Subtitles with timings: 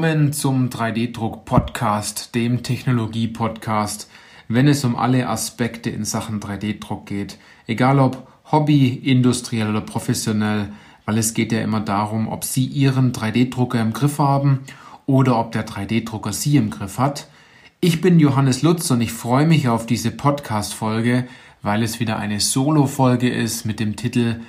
[0.00, 4.08] Willkommen zum 3D-Druck-Podcast, dem Technologie-Podcast,
[4.48, 7.36] wenn es um alle Aspekte in Sachen 3D-Druck geht.
[7.66, 10.72] Egal ob Hobby, industriell oder professionell,
[11.04, 14.60] weil es geht ja immer darum, ob Sie Ihren 3D-Drucker im Griff haben
[15.04, 17.28] oder ob der 3D-Drucker Sie im Griff hat.
[17.80, 21.28] Ich bin Johannes Lutz und ich freue mich auf diese Podcast-Folge,
[21.60, 24.40] weil es wieder eine Solo-Folge ist mit dem Titel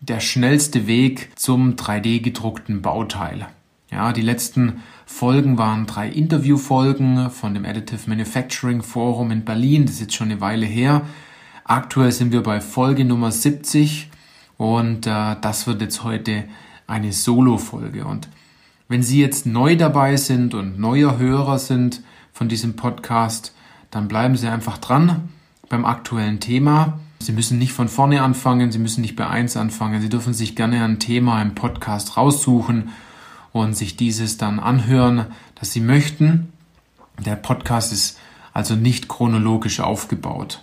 [0.00, 3.48] Der schnellste Weg zum 3D gedruckten Bauteil.
[3.94, 9.86] Ja, die letzten Folgen waren drei Interviewfolgen von dem Additive Manufacturing Forum in Berlin.
[9.86, 11.02] Das ist jetzt schon eine Weile her.
[11.62, 14.10] Aktuell sind wir bei Folge Nummer 70
[14.56, 16.42] und äh, das wird jetzt heute
[16.88, 18.04] eine Solo-Folge.
[18.04, 18.28] Und
[18.88, 23.54] wenn Sie jetzt neu dabei sind und neuer Hörer sind von diesem Podcast,
[23.92, 25.28] dann bleiben Sie einfach dran
[25.68, 26.98] beim aktuellen Thema.
[27.20, 30.02] Sie müssen nicht von vorne anfangen, Sie müssen nicht bei eins anfangen.
[30.02, 32.90] Sie dürfen sich gerne ein Thema im Podcast raussuchen
[33.54, 36.52] und sich dieses dann anhören, dass Sie möchten.
[37.24, 38.18] Der Podcast ist
[38.52, 40.60] also nicht chronologisch aufgebaut.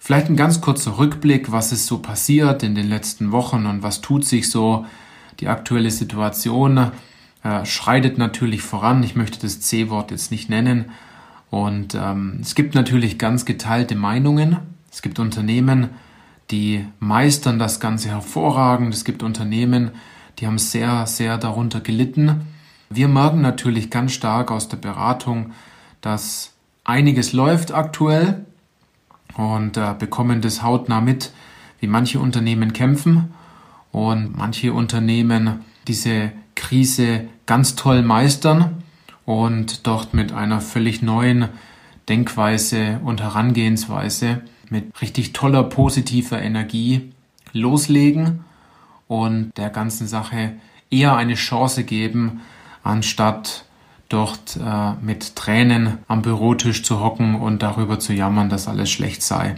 [0.00, 4.00] Vielleicht ein ganz kurzer Rückblick, was ist so passiert in den letzten Wochen und was
[4.00, 4.84] tut sich so.
[5.38, 6.90] Die aktuelle Situation
[7.44, 9.04] äh, schreitet natürlich voran.
[9.04, 10.86] Ich möchte das C-Wort jetzt nicht nennen.
[11.50, 14.56] Und ähm, es gibt natürlich ganz geteilte Meinungen.
[14.90, 15.90] Es gibt Unternehmen,
[16.50, 18.92] die meistern das Ganze hervorragend.
[18.92, 19.92] Es gibt Unternehmen,
[20.38, 22.46] die haben sehr, sehr darunter gelitten.
[22.90, 25.52] Wir merken natürlich ganz stark aus der Beratung,
[26.00, 26.52] dass
[26.84, 28.44] einiges läuft aktuell
[29.36, 31.32] und äh, bekommen das hautnah mit,
[31.80, 33.32] wie manche Unternehmen kämpfen
[33.92, 38.82] und manche Unternehmen diese Krise ganz toll meistern
[39.24, 41.48] und dort mit einer völlig neuen
[42.08, 47.12] Denkweise und Herangehensweise mit richtig toller positiver Energie
[47.52, 48.44] loslegen
[49.08, 50.54] und der ganzen Sache
[50.90, 52.40] eher eine Chance geben,
[52.82, 53.64] anstatt
[54.08, 59.22] dort äh, mit Tränen am Bürotisch zu hocken und darüber zu jammern, dass alles schlecht
[59.22, 59.56] sei.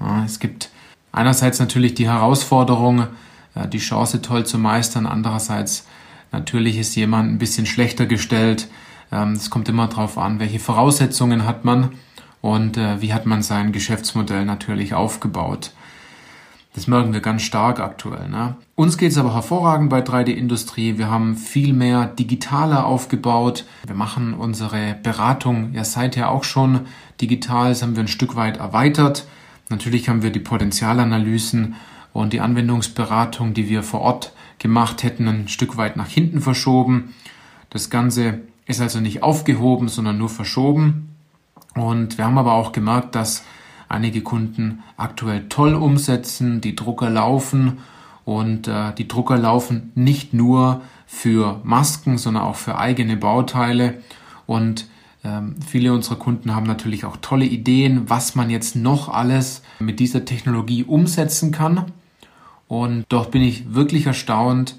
[0.00, 0.70] Ja, es gibt
[1.12, 3.06] einerseits natürlich die Herausforderung,
[3.54, 5.86] äh, die Chance toll zu meistern, andererseits
[6.32, 8.68] natürlich ist jemand ein bisschen schlechter gestellt.
[9.12, 11.92] Ähm, es kommt immer darauf an, welche Voraussetzungen hat man
[12.42, 15.70] und äh, wie hat man sein Geschäftsmodell natürlich aufgebaut.
[16.74, 18.28] Das merken wir ganz stark aktuell.
[18.28, 18.56] Ne?
[18.74, 20.98] Uns geht es aber hervorragend bei 3D-Industrie.
[20.98, 23.64] Wir haben viel mehr digitaler aufgebaut.
[23.86, 26.80] Wir machen unsere Beratung ja seither auch schon
[27.20, 27.68] digital.
[27.68, 29.24] Das haben wir ein Stück weit erweitert.
[29.68, 31.76] Natürlich haben wir die Potenzialanalysen
[32.12, 37.14] und die Anwendungsberatung, die wir vor Ort gemacht hätten, ein Stück weit nach hinten verschoben.
[37.70, 41.14] Das Ganze ist also nicht aufgehoben, sondern nur verschoben.
[41.74, 43.44] Und wir haben aber auch gemerkt, dass
[43.94, 47.78] einige Kunden aktuell toll umsetzen, die Drucker laufen
[48.24, 53.98] und äh, die Drucker laufen nicht nur für Masken, sondern auch für eigene Bauteile
[54.46, 54.88] und
[55.24, 59.98] ähm, viele unserer Kunden haben natürlich auch tolle Ideen, was man jetzt noch alles mit
[59.98, 61.86] dieser Technologie umsetzen kann.
[62.68, 64.76] Und dort bin ich wirklich erstaunt,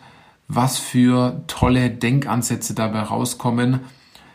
[0.47, 3.79] was für tolle Denkansätze dabei rauskommen.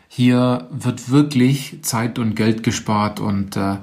[0.09, 3.77] Hier wird wirklich Zeit und Geld gespart und äh,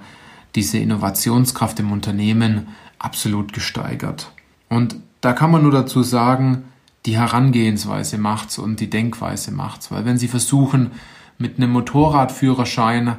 [0.59, 2.67] diese Innovationskraft im Unternehmen
[2.99, 4.33] absolut gesteigert.
[4.69, 6.65] Und da kann man nur dazu sagen,
[7.07, 9.93] die Herangehensweise macht's und die Denkweise macht's.
[9.93, 10.91] Weil wenn Sie versuchen,
[11.39, 13.15] mit einem Motorradführerschein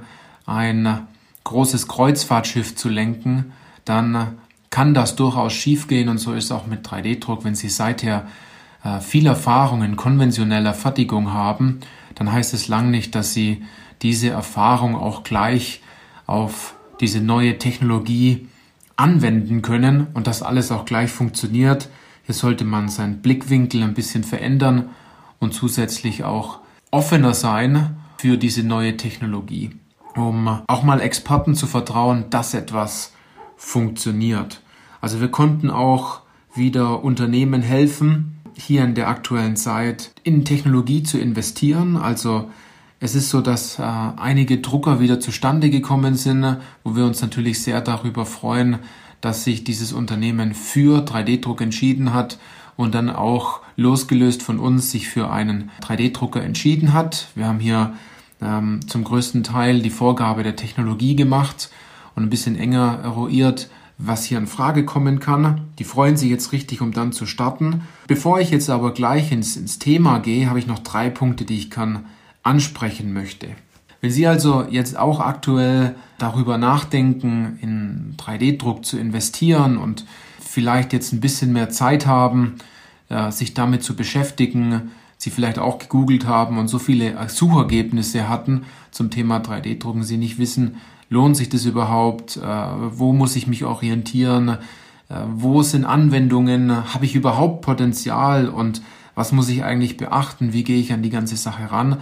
[0.46, 1.08] ein
[1.46, 3.54] großes Kreuzfahrtschiff zu lenken,
[3.86, 4.38] dann
[4.70, 7.46] kann das durchaus schiefgehen und so ist auch mit 3D-Druck.
[7.46, 8.28] Wenn Sie seither
[8.84, 11.80] äh, viel Erfahrung in konventioneller Fertigung haben,
[12.16, 13.64] dann heißt es lang nicht, dass Sie
[14.02, 15.82] diese Erfahrung auch gleich
[16.28, 18.48] auf diese neue Technologie
[18.96, 21.90] anwenden können und das alles auch gleich funktioniert.
[22.26, 24.90] Hier sollte man seinen Blickwinkel ein bisschen verändern
[25.40, 26.60] und zusätzlich auch
[26.92, 29.72] offener sein für diese neue Technologie,
[30.16, 33.14] um auch mal Experten zu vertrauen, dass etwas
[33.56, 34.62] funktioniert.
[35.02, 36.22] Also wir konnten auch
[36.54, 42.50] wieder Unternehmen helfen, hier in der aktuellen Zeit in Technologie zu investieren, also
[43.00, 47.62] es ist so, dass äh, einige Drucker wieder zustande gekommen sind, wo wir uns natürlich
[47.62, 48.80] sehr darüber freuen,
[49.22, 52.38] dass sich dieses Unternehmen für 3D-Druck entschieden hat
[52.76, 57.28] und dann auch losgelöst von uns sich für einen 3D-Drucker entschieden hat.
[57.36, 57.94] Wir haben hier
[58.42, 61.70] ähm, zum größten Teil die Vorgabe der Technologie gemacht
[62.16, 65.68] und ein bisschen enger eruiert, was hier in Frage kommen kann.
[65.78, 67.82] Die freuen sich jetzt richtig, um dann zu starten.
[68.08, 71.58] Bevor ich jetzt aber gleich ins, ins Thema gehe, habe ich noch drei Punkte, die
[71.58, 72.06] ich kann
[72.50, 73.50] ansprechen möchte.
[74.02, 80.06] Wenn Sie also jetzt auch aktuell darüber nachdenken, in 3D-Druck zu investieren und
[80.40, 82.56] vielleicht jetzt ein bisschen mehr Zeit haben,
[83.10, 88.64] äh, sich damit zu beschäftigen, Sie vielleicht auch gegoogelt haben und so viele Suchergebnisse hatten
[88.90, 90.78] zum Thema 3D-Drucken, Sie nicht wissen,
[91.10, 94.58] lohnt sich das überhaupt, äh, wo muss ich mich orientieren,
[95.10, 98.82] äh, wo sind Anwendungen, habe ich überhaupt Potenzial und
[99.14, 101.98] was muss ich eigentlich beachten, wie gehe ich an die ganze Sache ran,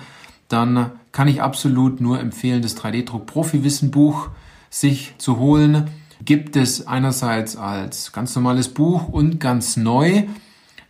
[0.47, 4.29] dann kann ich absolut nur empfehlen, das 3D-Druck-Profi-Wissen-Buch
[4.69, 5.89] sich zu holen.
[6.23, 10.23] Gibt es einerseits als ganz normales Buch und ganz neu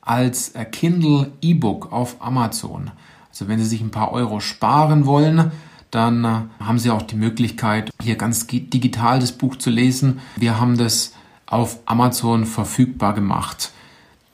[0.02, 2.92] als Kindle E-Book auf Amazon.
[3.30, 5.52] Also wenn Sie sich ein paar Euro sparen wollen,
[5.92, 10.20] dann haben Sie auch die Möglichkeit, hier ganz digital das Buch zu lesen.
[10.38, 11.14] Wir haben das
[11.46, 13.72] auf Amazon verfügbar gemacht.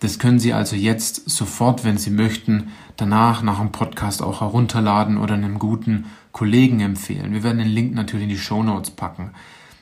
[0.04, 5.16] Das können Sie also jetzt sofort, wenn Sie möchten, danach nach dem Podcast auch herunterladen
[5.16, 7.32] oder einem guten Kollegen empfehlen.
[7.32, 9.32] Wir werden den Link natürlich in die Show Notes packen.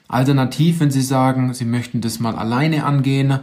[0.08, 3.40] Alternativ, wenn Sie sagen, Sie möchten das mal alleine angehen,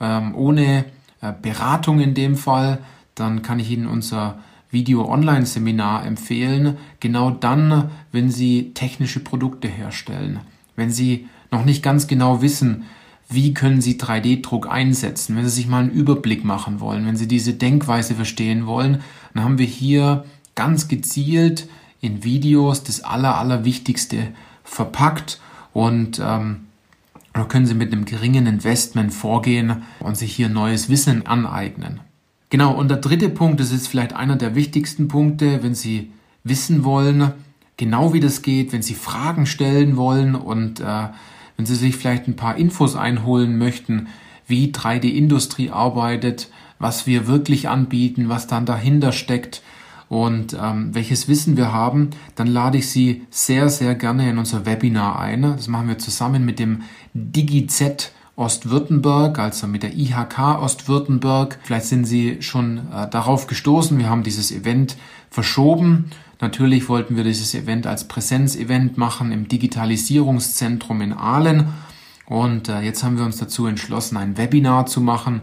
[0.00, 0.84] ähm, ohne
[1.22, 2.80] äh, Beratung in dem Fall,
[3.14, 4.38] dann kann ich Ihnen unser
[4.70, 10.40] Video-Online-Seminar empfehlen, genau dann, wenn Sie technische Produkte herstellen.
[10.76, 12.84] Wenn Sie noch nicht ganz genau wissen,
[13.28, 17.28] wie können Sie 3D-Druck einsetzen, wenn Sie sich mal einen Überblick machen wollen, wenn Sie
[17.28, 19.02] diese Denkweise verstehen wollen,
[19.34, 21.68] dann haben wir hier ganz gezielt
[22.00, 24.28] in Videos das Aller, Allerwichtigste
[24.64, 25.40] verpackt
[25.72, 26.66] und ähm,
[27.34, 32.00] da können Sie mit einem geringen Investment vorgehen und sich hier neues Wissen aneignen.
[32.50, 36.10] Genau, und der dritte Punkt, das ist vielleicht einer der wichtigsten Punkte, wenn Sie
[36.44, 37.32] wissen wollen,
[37.76, 41.08] genau wie das geht, wenn Sie Fragen stellen wollen und äh,
[41.58, 44.06] wenn Sie sich vielleicht ein paar Infos einholen möchten,
[44.46, 49.60] wie 3D-Industrie arbeitet, was wir wirklich anbieten, was dann dahinter steckt
[50.08, 54.66] und ähm, welches Wissen wir haben, dann lade ich Sie sehr, sehr gerne in unser
[54.66, 55.42] Webinar ein.
[55.42, 56.82] Das machen wir zusammen mit dem
[57.12, 61.58] DigiZ Ostwürttemberg, also mit der IHK Ostwürttemberg.
[61.64, 63.98] Vielleicht sind Sie schon äh, darauf gestoßen.
[63.98, 64.96] Wir haben dieses Event
[65.28, 66.12] verschoben.
[66.40, 71.68] Natürlich wollten wir dieses Event als Präsenzevent machen im Digitalisierungszentrum in Aalen.
[72.26, 75.42] Und äh, jetzt haben wir uns dazu entschlossen, ein Webinar zu machen.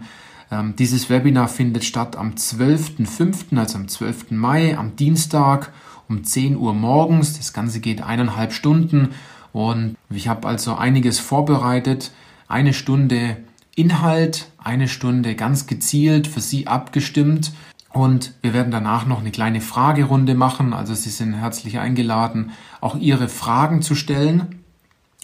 [0.52, 4.32] Ähm, dieses Webinar findet statt am 12.05., also am 12.
[4.32, 5.72] Mai, am Dienstag
[6.08, 7.38] um 10 Uhr morgens.
[7.38, 9.10] Das Ganze geht eineinhalb Stunden
[9.52, 12.12] und ich habe also einiges vorbereitet
[12.48, 13.38] eine Stunde
[13.76, 17.52] Inhalt, eine Stunde ganz gezielt für Sie abgestimmt.
[17.96, 20.74] Und wir werden danach noch eine kleine Fragerunde machen.
[20.74, 22.52] Also Sie sind herzlich eingeladen,
[22.82, 24.64] auch Ihre Fragen zu stellen.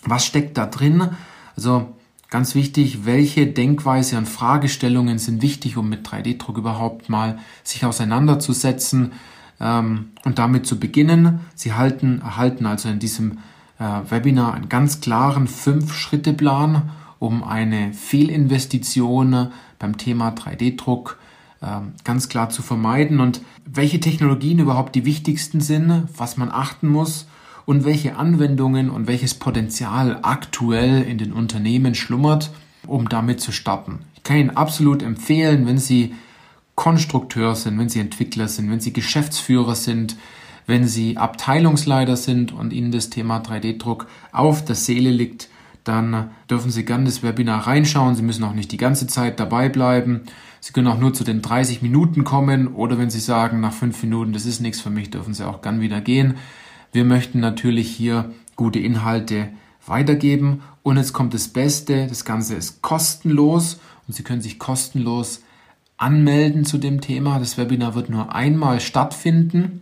[0.06, 1.10] Was steckt da drin?
[1.58, 1.94] Also
[2.30, 9.12] ganz wichtig, welche Denkweise und Fragestellungen sind wichtig, um mit 3D-Druck überhaupt mal sich auseinanderzusetzen
[9.60, 11.42] ähm, und damit zu beginnen.
[11.56, 13.40] Sie halten, erhalten also in diesem
[13.80, 16.90] äh, Webinar einen ganz klaren Fünf-Schritte-Plan
[17.20, 21.21] um eine Fehlinvestition beim Thema 3D-Druck ähm,
[22.04, 27.28] ganz klar zu vermeiden und welche Technologien überhaupt die wichtigsten sind, was man achten muss
[27.66, 32.52] und welche Anwendungen und welches Potenzial aktuell in den Unternehmen schlummert,
[32.88, 34.00] um damit zu starten.
[34.16, 36.16] Ich kann Ihnen absolut empfehlen, wenn Sie
[36.74, 40.16] Konstrukteur sind, wenn Sie Entwickler sind, wenn Sie Geschäftsführer sind,
[40.66, 45.50] wenn Sie Abteilungsleiter sind und Ihnen das Thema 3D-Druck auf der Seele liegt,
[45.84, 48.16] dann dürfen Sie gerne das Webinar reinschauen.
[48.16, 50.22] Sie müssen auch nicht die ganze Zeit dabei bleiben.
[50.60, 54.02] Sie können auch nur zu den 30 Minuten kommen oder wenn Sie sagen, nach fünf
[54.04, 56.36] Minuten, das ist nichts für mich, dürfen Sie auch gern wieder gehen.
[56.92, 59.50] Wir möchten natürlich hier gute Inhalte
[59.88, 65.42] weitergeben und jetzt kommt das Beste, das Ganze ist kostenlos und Sie können sich kostenlos
[65.98, 67.40] anmelden zu dem Thema.
[67.40, 69.82] Das Webinar wird nur einmal stattfinden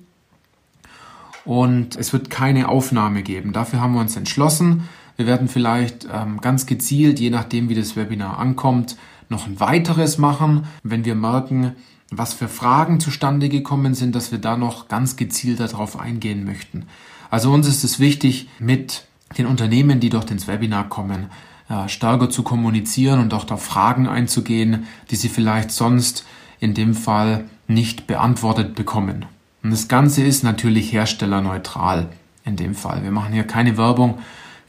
[1.46, 3.53] und es wird keine Aufnahme geben.
[3.53, 4.88] Dafür haben wir uns entschlossen.
[5.20, 8.96] Wir werden vielleicht ähm, ganz gezielt, je nachdem wie das Webinar ankommt,
[9.28, 11.74] noch ein weiteres machen, wenn wir merken,
[12.10, 16.86] was für Fragen zustande gekommen sind, dass wir da noch ganz gezielt darauf eingehen möchten.
[17.30, 19.08] Also uns ist es wichtig, mit
[19.38, 21.26] den Unternehmen, die dort ins Webinar kommen,
[21.68, 26.26] äh, stärker zu kommunizieren und auch da Fragen einzugehen, die sie vielleicht sonst
[26.62, 29.26] in dem Fall nicht beantwortet bekommen.
[29.64, 32.08] Und das Ganze ist natürlich herstellerneutral
[32.46, 33.04] in dem Fall.
[33.04, 34.20] Wir machen hier keine Werbung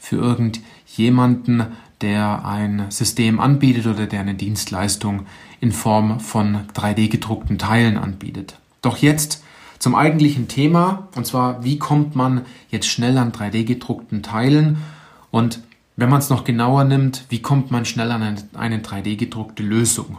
[0.01, 1.67] für irgendjemanden,
[2.01, 5.27] der ein System anbietet oder der eine Dienstleistung
[5.59, 8.57] in Form von 3D gedruckten Teilen anbietet.
[8.81, 9.43] Doch jetzt
[9.77, 12.41] zum eigentlichen Thema, und zwar, wie kommt man
[12.71, 14.77] jetzt schnell an 3D gedruckten Teilen
[15.29, 15.61] und
[15.97, 19.61] wenn man es noch genauer nimmt, wie kommt man schnell an eine, eine 3D gedruckte
[19.61, 20.17] Lösung?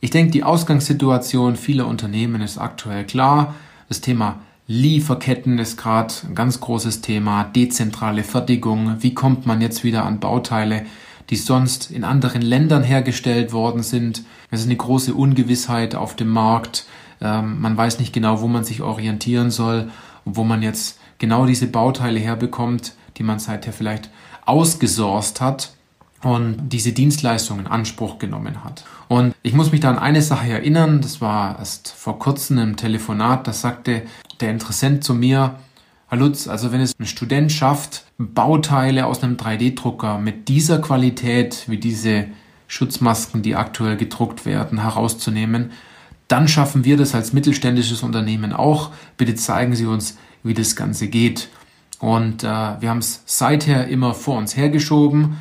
[0.00, 3.54] Ich denke, die Ausgangssituation vieler Unternehmen ist aktuell klar.
[3.88, 4.40] Das Thema
[4.72, 10.18] Lieferketten ist gerade ein ganz großes Thema, dezentrale Fertigung, wie kommt man jetzt wieder an
[10.18, 10.86] Bauteile,
[11.28, 14.24] die sonst in anderen Ländern hergestellt worden sind.
[14.50, 16.86] Es ist eine große Ungewissheit auf dem Markt.
[17.20, 19.90] Ähm, man weiß nicht genau, wo man sich orientieren soll,
[20.24, 24.08] wo man jetzt genau diese Bauteile herbekommt, die man seither vielleicht
[24.46, 25.74] ausgesourced hat
[26.22, 28.84] und diese Dienstleistung in Anspruch genommen hat.
[29.08, 32.76] Und ich muss mich da an eine Sache erinnern, das war erst vor kurzem im
[32.76, 34.02] Telefonat, da sagte
[34.40, 35.56] der Interessent zu mir,
[36.08, 41.64] Herr Lutz, also wenn es ein Student schafft, Bauteile aus einem 3D-Drucker mit dieser Qualität
[41.68, 42.26] wie diese
[42.68, 45.72] Schutzmasken, die aktuell gedruckt werden, herauszunehmen,
[46.28, 48.90] dann schaffen wir das als mittelständisches Unternehmen auch.
[49.16, 51.48] Bitte zeigen Sie uns, wie das Ganze geht.
[51.98, 55.36] Und äh, wir haben es seither immer vor uns hergeschoben.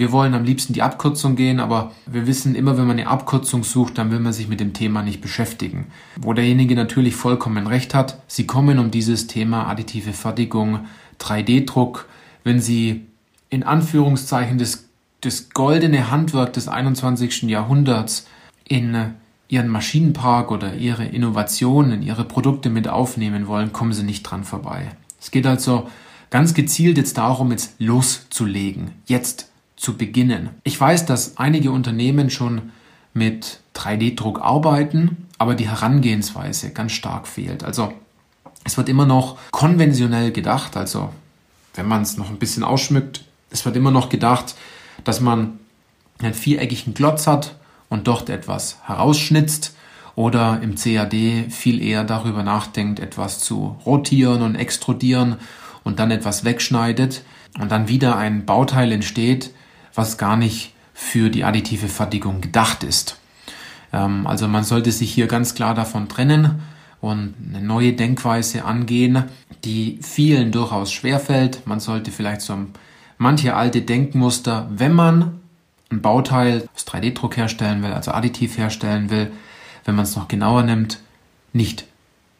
[0.00, 3.64] Wir wollen am liebsten die Abkürzung gehen, aber wir wissen immer, wenn man eine Abkürzung
[3.64, 5.88] sucht, dann will man sich mit dem Thema nicht beschäftigen.
[6.16, 10.86] Wo derjenige natürlich vollkommen recht hat, Sie kommen um dieses Thema additive Fertigung,
[11.20, 12.08] 3D-Druck,
[12.44, 13.08] wenn Sie
[13.50, 14.88] in Anführungszeichen das,
[15.20, 17.42] das goldene Handwerk des 21.
[17.42, 18.26] Jahrhunderts
[18.66, 18.96] in
[19.48, 24.92] Ihren Maschinenpark oder Ihre Innovationen, Ihre Produkte mit aufnehmen wollen, kommen Sie nicht dran vorbei.
[25.20, 25.90] Es geht also
[26.30, 29.49] ganz gezielt jetzt darum, jetzt loszulegen, jetzt
[29.80, 30.50] zu beginnen.
[30.62, 32.70] Ich weiß, dass einige Unternehmen schon
[33.14, 37.64] mit 3D-Druck arbeiten, aber die Herangehensweise ganz stark fehlt.
[37.64, 37.94] Also
[38.62, 41.08] es wird immer noch konventionell gedacht, also
[41.74, 44.54] wenn man es noch ein bisschen ausschmückt, es wird immer noch gedacht,
[45.02, 45.58] dass man
[46.18, 47.56] einen viereckigen Klotz hat
[47.88, 49.74] und dort etwas herausschnitzt
[50.14, 55.36] oder im CAD viel eher darüber nachdenkt, etwas zu rotieren und extrudieren
[55.84, 57.24] und dann etwas wegschneidet
[57.58, 59.54] und dann wieder ein Bauteil entsteht,
[59.94, 63.18] was gar nicht für die additive Fertigung gedacht ist.
[63.92, 66.62] Ähm, also man sollte sich hier ganz klar davon trennen
[67.00, 69.24] und eine neue Denkweise angehen,
[69.64, 71.66] die vielen durchaus schwerfällt.
[71.66, 72.56] Man sollte vielleicht so
[73.18, 75.40] manche alte Denkmuster, wenn man
[75.90, 79.32] ein Bauteil aus 3D-Druck herstellen will, also additiv herstellen will,
[79.84, 81.00] wenn man es noch genauer nimmt,
[81.52, 81.84] nicht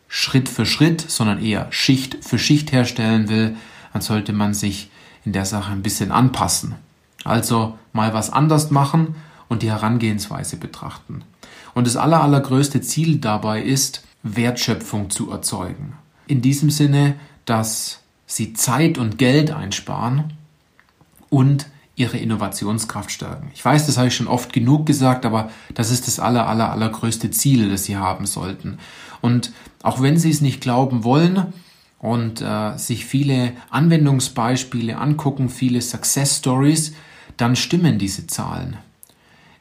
[0.09, 3.57] Schritt für Schritt, sondern eher Schicht für Schicht herstellen will,
[3.92, 4.90] dann sollte man sich
[5.25, 6.75] in der Sache ein bisschen anpassen.
[7.24, 9.14] Also mal was anders machen
[9.48, 11.22] und die Herangehensweise betrachten.
[11.74, 15.94] Und das aller, allergrößte Ziel dabei ist, Wertschöpfung zu erzeugen.
[16.26, 20.32] In diesem Sinne, dass sie Zeit und Geld einsparen
[21.28, 23.50] und ihre Innovationskraft stärken.
[23.54, 26.70] Ich weiß, das habe ich schon oft genug gesagt, aber das ist das aller, aller,
[26.72, 28.78] allergrößte Ziel, das sie haben sollten.
[29.20, 31.52] Und auch wenn sie es nicht glauben wollen,
[32.00, 36.94] und äh, sich viele Anwendungsbeispiele angucken, viele Success Stories,
[37.40, 38.76] dann stimmen diese Zahlen.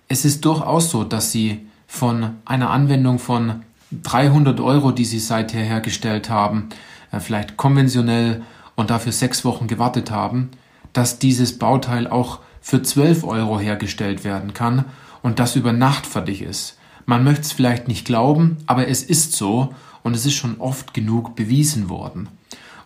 [0.07, 5.61] Es ist durchaus so, dass Sie von einer Anwendung von 300 Euro, die Sie seither
[5.61, 6.69] hergestellt haben,
[7.11, 8.43] äh, vielleicht konventionell
[8.75, 10.49] und dafür sechs Wochen gewartet haben,
[10.93, 14.85] dass dieses Bauteil auch für 12 Euro hergestellt werden kann
[15.21, 16.77] und das über Nacht fertig ist.
[17.05, 20.93] Man möchte es vielleicht nicht glauben, aber es ist so und es ist schon oft
[20.93, 22.27] genug bewiesen worden.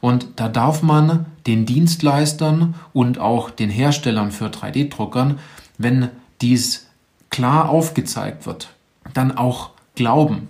[0.04, 5.40] Und da darf man den Dienstleistern und auch den Herstellern für 3D-Druckern,
[5.78, 6.10] wenn
[6.42, 6.88] dies
[7.30, 8.74] klar aufgezeigt wird,
[9.14, 10.50] dann auch glauben.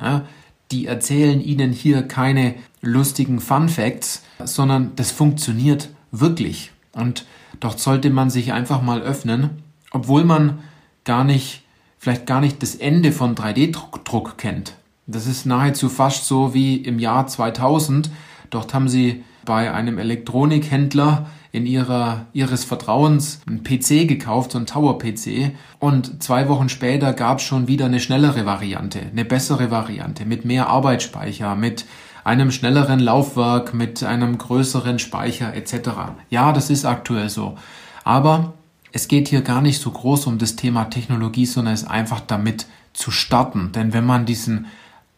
[0.00, 0.22] Ja,
[0.70, 6.72] die erzählen ihnen hier keine lustigen Fun Facts, sondern das funktioniert wirklich.
[6.92, 7.26] Und
[7.60, 10.60] dort sollte man sich einfach mal öffnen, obwohl man
[11.04, 11.64] gar nicht,
[11.98, 14.72] vielleicht gar nicht das Ende von 3D-Druck kennt.
[15.06, 18.10] Das ist nahezu fast so wie im Jahr 2000,
[18.50, 24.66] Dort haben sie bei einem Elektronikhändler in ihrer, ihres Vertrauens einen PC gekauft, so einen
[24.66, 25.52] Tower-PC.
[25.78, 30.44] Und zwei Wochen später gab es schon wieder eine schnellere Variante, eine bessere Variante, mit
[30.44, 31.86] mehr Arbeitsspeicher, mit
[32.22, 35.90] einem schnelleren Laufwerk, mit einem größeren Speicher etc.
[36.28, 37.56] Ja, das ist aktuell so.
[38.04, 38.52] Aber
[38.92, 42.66] es geht hier gar nicht so groß um das Thema Technologie, sondern es einfach damit
[42.92, 43.72] zu starten.
[43.72, 44.66] Denn wenn man diesen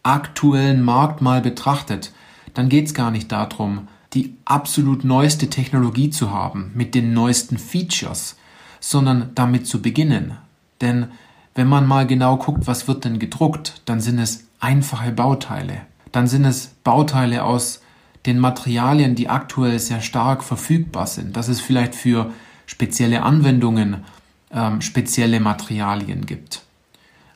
[0.03, 2.11] aktuellen Markt mal betrachtet,
[2.53, 7.57] dann geht es gar nicht darum, die absolut neueste Technologie zu haben mit den neuesten
[7.57, 8.35] Features,
[8.79, 10.37] sondern damit zu beginnen.
[10.81, 11.07] Denn
[11.55, 15.81] wenn man mal genau guckt, was wird denn gedruckt, dann sind es einfache Bauteile.
[16.11, 17.81] Dann sind es Bauteile aus
[18.25, 21.35] den Materialien, die aktuell sehr stark verfügbar sind.
[21.35, 22.31] Dass es vielleicht für
[22.65, 24.03] spezielle Anwendungen
[24.51, 26.63] ähm, spezielle Materialien gibt.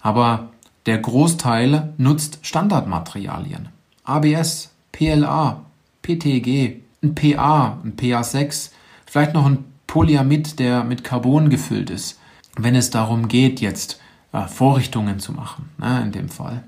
[0.02, 0.52] Aber
[0.86, 3.70] der Großteil nutzt Standardmaterialien.
[4.04, 5.64] ABS, PLA,
[6.02, 8.72] PTG, ein PA, ein PA6,
[9.06, 12.20] vielleicht noch ein Polyamid, der mit Carbon gefüllt ist,
[12.56, 14.00] wenn es darum geht, jetzt
[14.34, 16.64] äh, Vorrichtungen zu machen, ne, in dem Fall.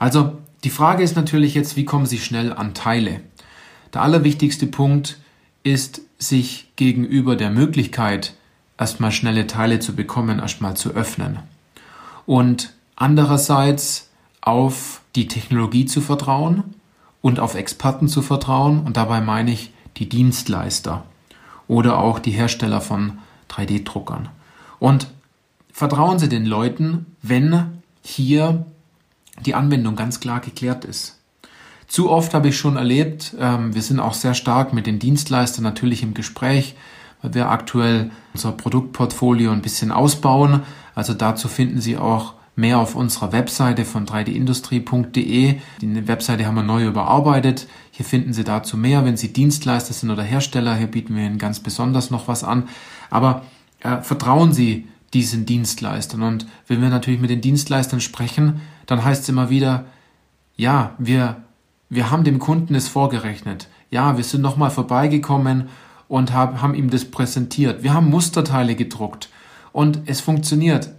[0.00, 3.20] Also die Frage ist natürlich jetzt, wie kommen Sie schnell an Teile?
[3.94, 5.20] Der allerwichtigste Punkt
[5.62, 8.34] ist, sich gegenüber der Möglichkeit,
[8.76, 11.38] erstmal schnelle Teile zu bekommen, erstmal zu öffnen.
[12.26, 16.74] Und andererseits auf die Technologie zu vertrauen
[17.20, 18.80] und auf Experten zu vertrauen.
[18.80, 21.04] Und dabei meine ich die Dienstleister
[21.66, 23.18] oder auch die Hersteller von
[23.50, 24.28] 3D-Druckern.
[24.78, 25.08] Und
[25.72, 28.66] vertrauen Sie den Leuten, wenn hier
[29.44, 31.18] die Anwendung ganz klar geklärt ist.
[31.86, 35.62] Zu oft habe ich schon erlebt, ähm, wir sind auch sehr stark mit den Dienstleistern
[35.62, 36.74] natürlich im Gespräch,
[37.22, 40.62] weil wir aktuell unser Produktportfolio ein bisschen ausbauen.
[40.94, 45.60] Also dazu finden Sie auch mehr auf unserer Webseite von 3dindustrie.de.
[45.80, 47.68] Die Webseite haben wir neu überarbeitet.
[47.92, 49.04] Hier finden Sie dazu mehr.
[49.04, 52.68] Wenn Sie Dienstleister sind oder Hersteller, hier bieten wir Ihnen ganz besonders noch was an.
[53.10, 53.42] Aber
[53.80, 56.22] äh, vertrauen Sie diesen Dienstleistern.
[56.22, 59.84] Und wenn wir natürlich mit den Dienstleistern sprechen, dann heißt es immer wieder,
[60.56, 61.36] ja, wir,
[61.88, 63.68] wir haben dem Kunden es vorgerechnet.
[63.90, 65.68] Ja, wir sind nochmal vorbeigekommen
[66.08, 67.84] und hab, haben ihm das präsentiert.
[67.84, 69.28] Wir haben Musterteile gedruckt
[69.72, 70.90] und es funktioniert.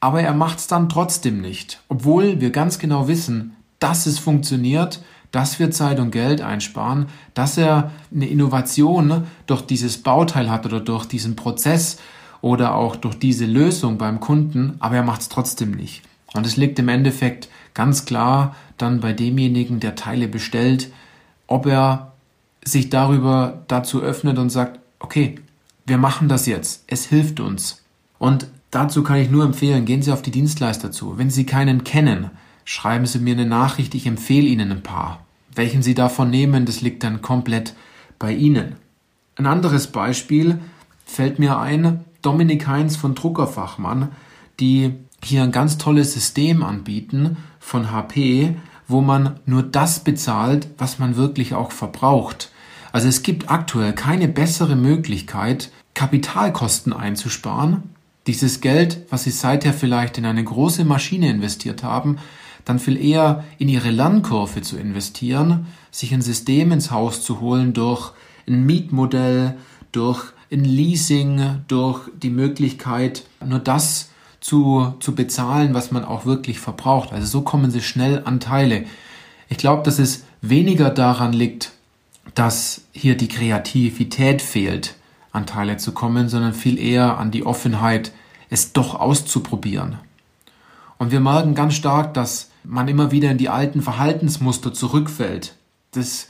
[0.00, 5.02] Aber er macht es dann trotzdem nicht, obwohl wir ganz genau wissen, dass es funktioniert,
[5.32, 10.80] dass wir Zeit und Geld einsparen, dass er eine Innovation durch dieses Bauteil hat oder
[10.80, 11.98] durch diesen Prozess
[12.40, 16.02] oder auch durch diese Lösung beim Kunden, aber er macht es trotzdem nicht.
[16.34, 20.90] Und es liegt im Endeffekt ganz klar dann bei demjenigen, der Teile bestellt,
[21.46, 22.12] ob er
[22.64, 25.40] sich darüber dazu öffnet und sagt, okay,
[25.86, 27.82] wir machen das jetzt, es hilft uns.
[28.18, 31.18] Und dazu kann ich nur empfehlen, gehen Sie auf die Dienstleister zu.
[31.18, 32.30] Wenn Sie keinen kennen,
[32.64, 35.24] schreiben Sie mir eine Nachricht, ich empfehle Ihnen ein paar.
[35.54, 37.74] Welchen Sie davon nehmen, das liegt dann komplett
[38.18, 38.76] bei Ihnen.
[39.36, 40.58] Ein anderes Beispiel
[41.04, 44.08] fällt mir ein, Dominik Heinz von Druckerfachmann,
[44.60, 48.56] die hier ein ganz tolles System anbieten von HP,
[48.86, 52.50] wo man nur das bezahlt, was man wirklich auch verbraucht.
[52.92, 57.82] Also es gibt aktuell keine bessere Möglichkeit, Kapitalkosten einzusparen.
[58.28, 62.18] Dieses Geld, was Sie seither vielleicht in eine große Maschine investiert haben,
[62.66, 67.72] dann viel eher in Ihre Lernkurve zu investieren, sich ein System ins Haus zu holen
[67.72, 68.12] durch
[68.46, 69.56] ein Mietmodell,
[69.92, 74.10] durch ein Leasing, durch die Möglichkeit, nur das
[74.40, 77.14] zu, zu bezahlen, was man auch wirklich verbraucht.
[77.14, 78.84] Also so kommen sie schnell an Teile.
[79.48, 81.72] Ich glaube, dass es weniger daran liegt,
[82.34, 84.96] dass hier die Kreativität fehlt,
[85.32, 88.12] an Teile zu kommen, sondern viel eher an die Offenheit,
[88.48, 89.98] es doch auszuprobieren.
[90.98, 95.54] Und wir merken ganz stark, dass man immer wieder in die alten Verhaltensmuster zurückfällt.
[95.92, 96.28] Das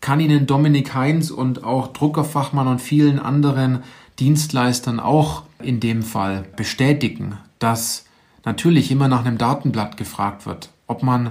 [0.00, 3.82] kann Ihnen Dominik Heinz und auch Druckerfachmann und vielen anderen
[4.18, 8.04] Dienstleistern auch in dem Fall bestätigen, dass
[8.44, 10.70] natürlich immer nach einem Datenblatt gefragt wird.
[10.86, 11.30] Ob man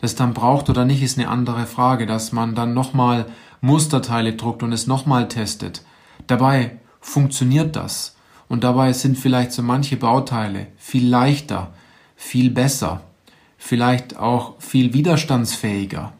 [0.00, 3.26] das dann braucht oder nicht, ist eine andere Frage, dass man dann nochmal
[3.60, 5.82] Musterteile druckt und es nochmal testet.
[6.26, 8.15] Dabei funktioniert das.
[8.48, 11.72] Und dabei sind vielleicht so manche Bauteile viel leichter,
[12.14, 13.02] viel besser,
[13.58, 16.12] vielleicht auch viel widerstandsfähiger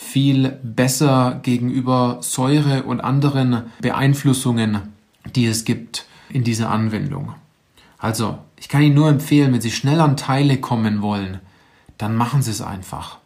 [0.00, 4.80] viel besser gegenüber Säure und anderen Beeinflussungen,
[5.36, 7.34] die es gibt in dieser Anwendung.
[7.98, 11.38] Also, ich kann Ihnen nur empfehlen, wenn Sie schnell an Teile kommen wollen,
[11.98, 13.18] dann machen Sie es einfach.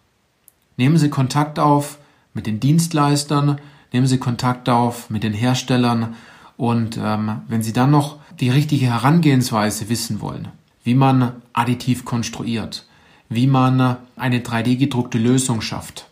[0.76, 1.98] Nehmen Sie Kontakt auf
[2.34, 3.60] mit den Dienstleistern,
[3.92, 6.16] nehmen Sie Kontakt auf mit den Herstellern
[6.56, 10.48] und ähm, wenn Sie dann noch die richtige Herangehensweise wissen wollen,
[10.82, 12.86] wie man additiv konstruiert,
[13.28, 16.08] wie man eine 3D gedruckte Lösung schafft,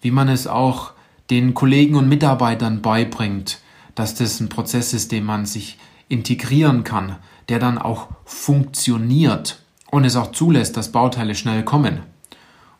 [0.00, 0.92] wie man es auch
[1.30, 3.60] den Kollegen und Mitarbeitern beibringt,
[3.94, 7.16] dass das ein Prozess ist, den man sich integrieren kann,
[7.48, 9.60] der dann auch funktioniert
[9.90, 12.00] und es auch zulässt, dass Bauteile schnell kommen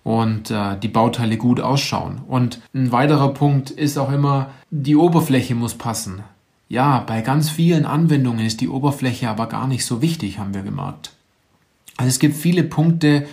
[0.03, 2.23] und äh, die Bauteile gut ausschauen.
[2.27, 6.23] Und ein weiterer Punkt ist auch immer, die Oberfläche muss passen.
[6.71, 10.63] Ja, bei ganz vielen Anwendungen ist die Oberfläche aber gar nicht so wichtig, haben wir
[10.63, 11.13] gemerkt.
[11.99, 13.27] Also es gibt viele Punkte,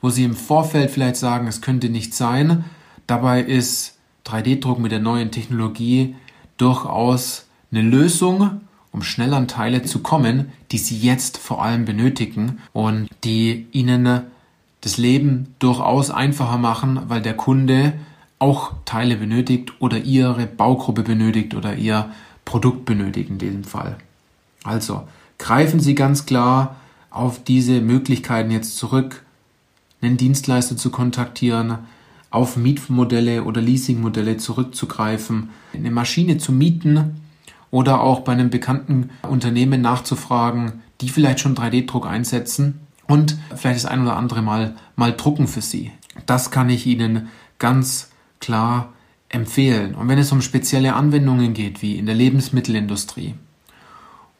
[0.00, 2.64] wo Sie im Vorfeld vielleicht sagen, es könnte nicht sein,
[3.06, 6.14] Dabei ist 3D-Druck mit der neuen Technologie
[6.56, 12.60] durchaus eine Lösung, um schnell an Teile zu kommen, die Sie jetzt vor allem benötigen
[12.72, 14.22] und die Ihnen
[14.80, 17.94] das Leben durchaus einfacher machen, weil der Kunde
[18.38, 22.10] auch Teile benötigt oder Ihre Baugruppe benötigt oder Ihr
[22.44, 23.96] Produkt benötigt in diesem Fall.
[24.64, 25.06] Also
[25.38, 26.76] greifen Sie ganz klar
[27.10, 29.22] auf diese Möglichkeiten jetzt zurück,
[30.02, 31.78] einen Dienstleister zu kontaktieren,
[32.30, 37.20] auf Mietmodelle oder Leasingmodelle zurückzugreifen, eine Maschine zu mieten
[37.70, 43.86] oder auch bei einem bekannten Unternehmen nachzufragen, die vielleicht schon 3D-Druck einsetzen und vielleicht das
[43.86, 45.92] ein oder andere Mal, mal drucken für Sie.
[46.26, 47.28] Das kann ich Ihnen
[47.58, 48.92] ganz klar
[49.34, 49.94] empfehlen.
[49.94, 53.34] Und wenn es um spezielle Anwendungen geht, wie in der Lebensmittelindustrie,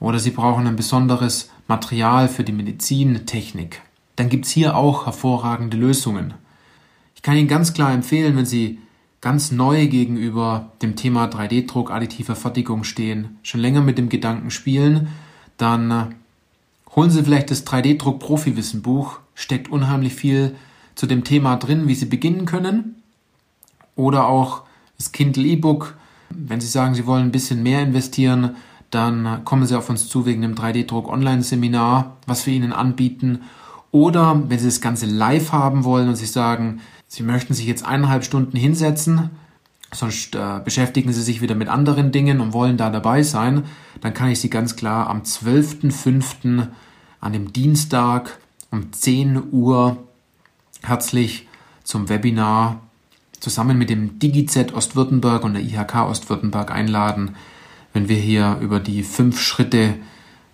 [0.01, 3.83] oder Sie brauchen ein besonderes Material für die Medizintechnik,
[4.17, 6.35] dann gibt's hier auch hervorragende Lösungen.
[7.17, 8.79] Ich kann Ihnen ganz klar empfehlen, wenn Sie
[9.21, 15.09] ganz neu gegenüber dem Thema 3D-Druck, additive Fertigung stehen, schon länger mit dem Gedanken spielen,
[15.57, 16.05] dann äh,
[16.95, 20.55] holen Sie vielleicht das 3D-Druck Profi-Wissen Buch, steckt unheimlich viel
[20.95, 23.03] zu dem Thema drin, wie Sie beginnen können.
[23.97, 24.63] Oder auch
[25.05, 25.97] das Kindle E-Book.
[26.31, 28.57] Wenn Sie sagen, Sie wollen ein bisschen mehr investieren,
[28.91, 33.43] dann kommen Sie auf uns zu wegen dem 3D-Druck Online-Seminar, was wir Ihnen anbieten.
[33.91, 37.85] Oder wenn Sie das Ganze live haben wollen und Sie sagen, Sie möchten sich jetzt
[37.85, 39.31] eineinhalb Stunden hinsetzen,
[39.93, 43.65] sonst äh, beschäftigen Sie sich wieder mit anderen Dingen und wollen da dabei sein,
[44.01, 46.69] dann kann ich Sie ganz klar am 12.05.
[47.21, 48.39] an dem Dienstag
[48.71, 49.99] um 10 Uhr
[50.83, 51.47] herzlich
[51.85, 52.81] zum Webinar
[53.45, 57.37] zusammen mit dem DigiZ Ostwürttemberg und der IHK Ostwürttemberg einladen,
[57.93, 59.97] wenn wir hier über die fünf Schritte,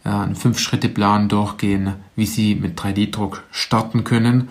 [0.05, 4.48] äh, einen Fünf-Schritte-Plan durchgehen, wie Sie mit 3D-Druck starten können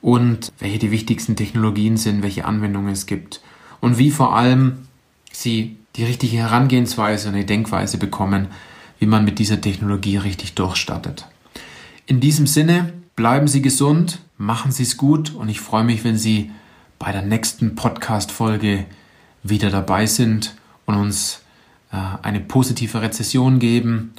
[0.00, 3.40] und welche die wichtigsten Technologien sind, welche Anwendungen es gibt
[3.80, 4.86] und wie vor allem
[5.32, 8.46] Sie die richtige Herangehensweise und die Denkweise bekommen,
[9.00, 11.26] wie man mit dieser Technologie richtig durchstartet.
[12.06, 16.16] In diesem Sinne, bleiben Sie gesund, machen Sie es gut und ich freue mich, wenn
[16.16, 16.52] Sie
[17.02, 18.84] bei der nächsten Podcast-Folge
[19.42, 20.54] wieder dabei sind
[20.86, 21.40] und uns
[21.90, 24.14] äh, eine positive Rezession geben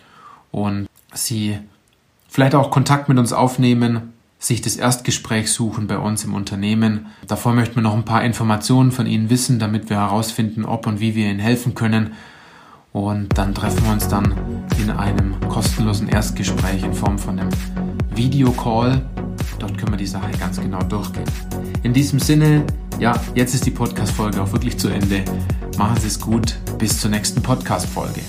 [0.51, 1.57] und Sie
[2.27, 7.05] vielleicht auch Kontakt mit uns aufnehmen, sich das Erstgespräch suchen bei uns im Unternehmen.
[7.25, 10.99] Davor möchten wir noch ein paar Informationen von Ihnen wissen, damit wir herausfinden, ob und
[10.99, 12.15] wie wir Ihnen helfen können.
[12.91, 14.35] Und dann treffen wir uns dann
[14.77, 17.49] in einem kostenlosen Erstgespräch in Form von einem
[18.13, 19.05] Videocall.
[19.59, 21.25] Dort können wir die Sache ganz genau durchgehen.
[21.83, 22.65] In diesem Sinne,
[22.99, 25.23] ja, jetzt ist die Podcast-Folge auch wirklich zu Ende.
[25.77, 26.57] Machen Sie es gut.
[26.77, 28.21] Bis zur nächsten Podcast-Folge.